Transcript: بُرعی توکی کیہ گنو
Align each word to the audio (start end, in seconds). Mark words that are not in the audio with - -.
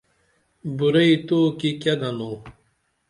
بُرعی 0.77 1.13
توکی 1.27 1.71
کیہ 1.81 1.95
گنو 1.99 2.31